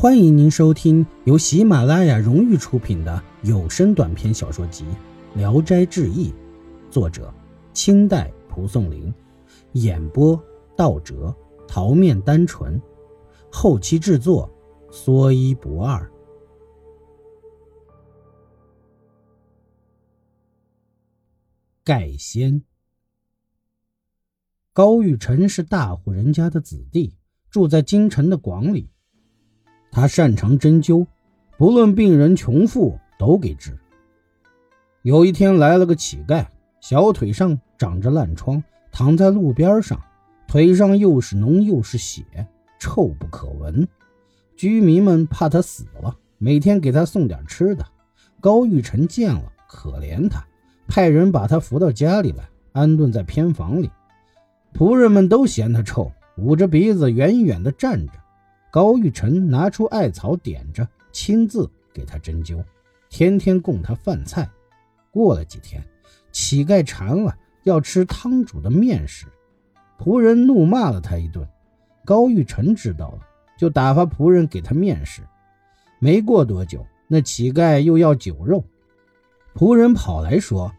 [0.00, 4.82] 欢迎您收听由喜马拉雅荣誉出品的有声短篇小说集
[5.38, 6.30] 《聊斋志异》，
[6.90, 7.30] 作者
[7.74, 9.12] 清代蒲松龄，
[9.72, 10.42] 演播
[10.74, 11.36] 道哲、
[11.68, 12.80] 桃面单纯，
[13.52, 14.50] 后期制作
[14.90, 16.10] 说一不二。
[21.84, 22.62] 盖仙，
[24.72, 27.18] 高玉成是大户人家的子弟，
[27.50, 28.88] 住在京城的广里。
[29.90, 31.06] 他擅长针灸，
[31.58, 33.76] 不论病人穷富都给治。
[35.02, 36.46] 有一天来了个乞丐，
[36.80, 40.00] 小腿上长着烂疮，躺在路边上，
[40.46, 42.22] 腿上又是脓又是血，
[42.78, 43.86] 臭不可闻。
[44.56, 47.84] 居民们怕他死了，每天给他送点吃的。
[48.40, 50.44] 高玉成见了，可怜他，
[50.86, 53.90] 派人把他扶到家里来，安顿在偏房里。
[54.72, 58.12] 仆人们都嫌他臭，捂着鼻子远远地站着。
[58.70, 62.64] 高玉成拿出艾草点着，亲自给他针灸，
[63.08, 64.48] 天天供他饭菜。
[65.10, 65.82] 过了几天，
[66.30, 69.26] 乞丐馋了，要吃汤煮的面食，
[69.98, 71.46] 仆人怒骂了他一顿。
[72.04, 73.18] 高玉成知道了，
[73.58, 75.22] 就打发仆人给他面食。
[75.98, 78.64] 没过多久，那乞丐又要酒肉，
[79.54, 80.72] 仆人跑来说：“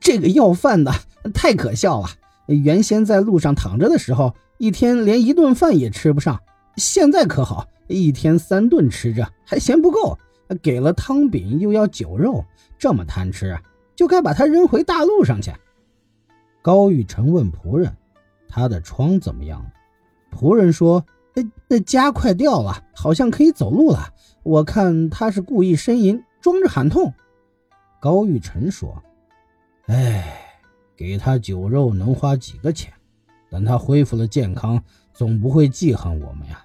[0.00, 0.92] 这个要饭的
[1.34, 2.08] 太可笑了！
[2.46, 6.40] 原先在路上躺着的时候，一天连一顿饭也吃不上。”
[6.76, 10.18] 现在可好，一天三顿吃着还嫌不够，
[10.62, 12.44] 给了汤饼又要酒肉，
[12.78, 13.62] 这么贪吃啊，
[13.94, 15.52] 就该把他扔回大路上去。
[16.62, 17.96] 高玉成问仆人
[18.48, 19.72] ：“他的疮怎么样了？”
[20.30, 24.12] 仆人说：“那那痂快掉了，好像可以走路了。
[24.42, 27.14] 我看他是故意呻吟，装着喊痛。”
[28.00, 29.02] 高玉成说
[29.86, 30.40] ：“哎，
[30.94, 32.92] 给他酒肉能花几个钱？
[33.48, 34.82] 等他恢复了健康，
[35.14, 36.62] 总不会记恨我们呀。”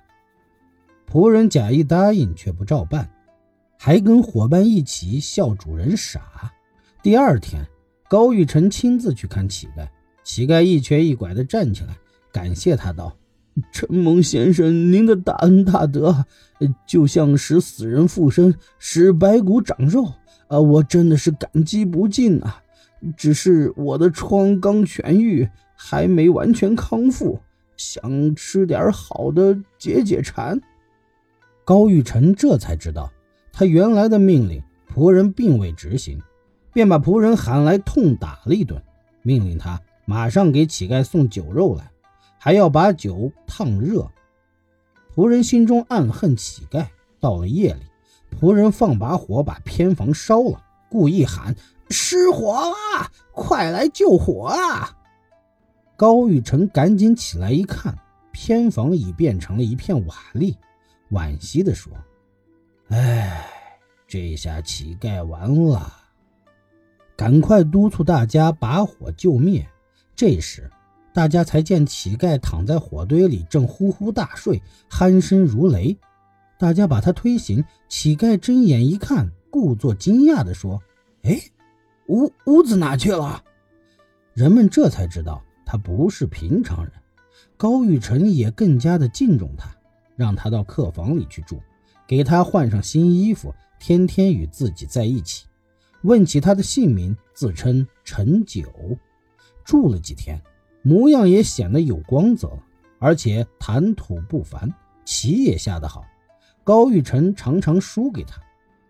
[1.11, 3.09] 仆人假意答应，却不照办，
[3.77, 6.21] 还跟伙伴一起笑主人傻。
[7.03, 7.61] 第二天，
[8.09, 9.85] 高玉成亲自去看乞丐，
[10.23, 11.97] 乞丐一瘸一拐地站起来，
[12.31, 13.13] 感谢他道
[13.73, 16.23] ：“承蒙先生您的大恩大德，
[16.87, 20.05] 就像使死人复生，使白骨长肉，
[20.47, 22.63] 啊，我真的是感激不尽啊！
[23.17, 27.37] 只是我的疮刚痊愈，还没完全康复，
[27.75, 30.57] 想吃点好的解解馋。”
[31.71, 33.09] 高玉成这才知道，
[33.53, 34.61] 他原来的命令
[34.93, 36.21] 仆人并未执行，
[36.73, 38.83] 便把仆人喊来痛打了一顿，
[39.21, 41.89] 命令他马上给乞丐送酒肉来，
[42.37, 44.05] 还要把酒烫热。
[45.15, 46.85] 仆人心中暗恨乞丐。
[47.21, 47.83] 到了夜里，
[48.37, 51.55] 仆人放把火把偏房烧了，故意喊
[51.89, 54.97] ：“失火了，快来救火啊！”
[55.95, 57.97] 高玉成赶紧起来一看，
[58.33, 60.53] 偏房已变成了一片瓦砾。
[61.11, 61.91] 惋惜地说
[62.89, 63.45] ：“哎，
[64.07, 65.93] 这下乞丐完了。”
[67.15, 69.67] 赶快督促大家把火救灭。
[70.15, 70.69] 这时，
[71.13, 75.95] 大家才见乞丐躺在火堆里，正呼呼大睡，鼾声如雷。
[76.57, 80.81] 大家把他推醒，乞丐睁眼一看，故作惊讶地说
[81.23, 81.39] ：“哎，
[82.07, 83.43] 屋屋子哪去了？”
[84.33, 86.93] 人们这才知道他不是平常人。
[87.57, 89.69] 高玉成也更加的敬重他。
[90.21, 91.59] 让他到客房里去住，
[92.05, 95.47] 给他换上新衣服，天天与自己在一起。
[96.03, 98.63] 问起他的姓名，自称陈九。
[99.65, 100.39] 住了几天，
[100.83, 102.51] 模样也显得有光泽，
[102.99, 104.71] 而且谈吐不凡，
[105.03, 106.05] 棋也下得好。
[106.63, 108.39] 高玉成常常输给他，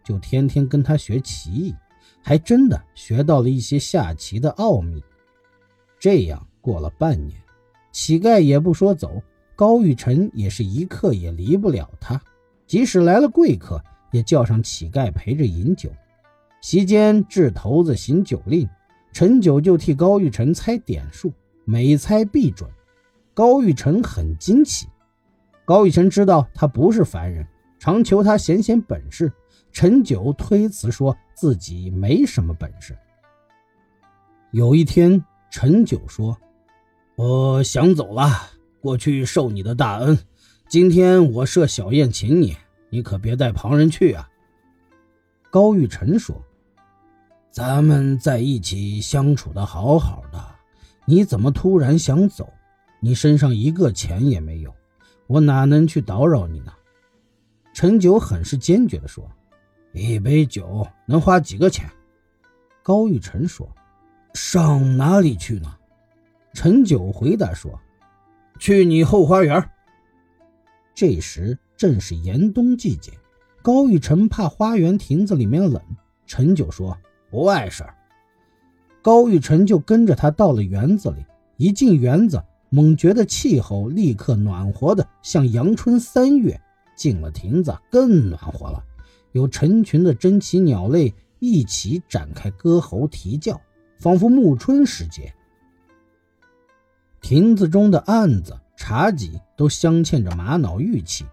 [0.04, 1.74] 就天天跟他学棋艺，
[2.22, 5.02] 还真的学到了一些下棋的奥秘。
[5.98, 7.42] 这样过了半年，
[7.94, 9.22] 乞丐也不说走。
[9.56, 12.20] 高玉成也是一刻也离不了他，
[12.66, 15.92] 即使来了贵客，也叫上乞丐陪着饮酒。
[16.62, 18.68] 席间掷骰子行酒令，
[19.12, 21.32] 陈九就替高玉成猜点数，
[21.66, 22.70] 每猜必准。
[23.34, 24.88] 高玉成很惊奇。
[25.66, 27.48] 高玉成知道他不是凡人，
[27.80, 29.32] 常求他显显本事。
[29.72, 32.98] 陈九推辞说自己没什么本事。
[34.52, 36.38] 有一天，陈九说
[37.16, 38.30] ：“我想走了。”
[38.82, 40.18] 过去受你的大恩，
[40.68, 42.58] 今天我设小宴请你，
[42.90, 44.28] 你可别带旁人去啊。
[45.52, 46.36] 高玉成说
[47.52, 50.44] ：“咱们在一起相处的好好的，
[51.06, 52.52] 你怎么突然想走？
[53.00, 54.74] 你身上一个钱也没有，
[55.28, 56.74] 我哪能去打扰你呢？”
[57.76, 59.24] 陈九很是坚决地说
[59.94, 61.88] ：“一杯酒能花几个钱？”
[62.82, 63.72] 高玉成说
[64.34, 65.72] ：“上哪里去呢？”
[66.56, 67.80] 陈九回答说。
[68.62, 69.72] 去你后花园。
[70.94, 73.12] 这时正是严冬季节，
[73.64, 75.82] 高玉成怕花园亭子里面冷，
[76.28, 76.96] 陈九说
[77.32, 77.96] 不碍事儿。
[79.02, 81.26] 高玉成就跟着他到了园子里，
[81.58, 86.56] 一进园子，猛觉得气候立刻暖和的像阳春三月；
[86.96, 88.84] 进了亭子，更暖和了，
[89.32, 93.60] 有成群的珍奇鸟类一起展开歌喉啼叫，
[93.98, 95.34] 仿佛暮春时节。
[97.22, 101.24] 亭子中的案子、茶几都镶嵌着玛瑙玉器，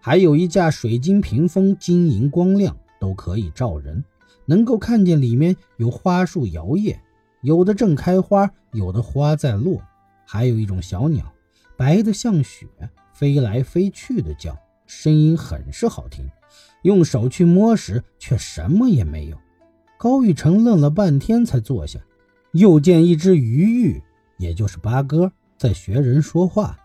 [0.00, 4.02] 还有一架水晶屏风，晶莹光亮，都可以照人，
[4.46, 6.96] 能够看见里面有花树摇曳，
[7.42, 9.82] 有的正开花，有的花在落，
[10.26, 11.30] 还有一种小鸟，
[11.76, 12.66] 白的像雪，
[13.12, 14.56] 飞来飞去的叫，
[14.86, 16.24] 声音很是好听。
[16.82, 19.36] 用手去摸时，却什么也没有。
[19.98, 21.98] 高玉成愣了半天，才坐下，
[22.52, 24.02] 又见一只鱼玉。
[24.36, 26.78] 也就是八哥在学人说话，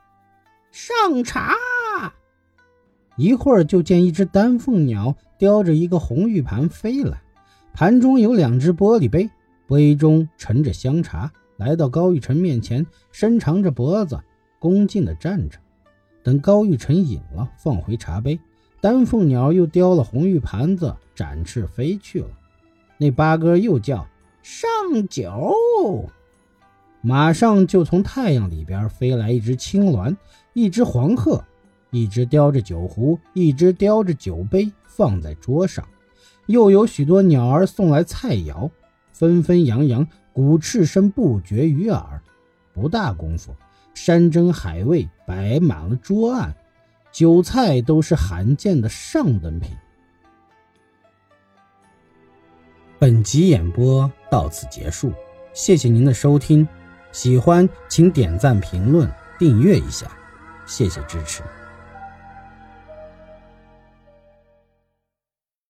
[0.71, 1.55] 上茶。
[3.17, 7.21] 一会儿就见一只丹凤鸟叼着一个红玉盘飞来，
[7.73, 9.29] 盘中有两只玻璃杯，
[9.67, 11.31] 杯中盛着香茶。
[11.57, 14.17] 来到高玉成面前，伸长着脖子，
[14.59, 15.59] 恭敬地站着。
[16.23, 18.39] 等高玉成饮了，放回茶杯，
[18.79, 22.29] 丹凤鸟又叼了红玉盘子，展翅飞去了。
[22.97, 24.07] 那八哥又叫
[24.41, 24.69] 上
[25.09, 25.53] 酒。
[27.01, 30.15] 马上就从太阳里边飞来一只青鸾，
[30.53, 31.43] 一只黄鹤，
[31.91, 35.87] 一只叼着酒壶，一只叼着酒杯，放在桌上。
[36.47, 38.69] 又有许多鸟儿送来菜肴，
[39.13, 42.21] 纷纷扬扬，鼓翅声不绝于耳。
[42.73, 43.53] 不大功夫，
[43.93, 46.53] 山珍海味摆满了桌案，
[47.11, 49.71] 酒菜都是罕见的上等品。
[52.97, 55.13] 本集演播到此结束，
[55.53, 56.67] 谢谢您的收听。
[57.11, 60.07] 喜欢请点赞、评论、订阅一下，
[60.65, 61.41] 谢谢支持。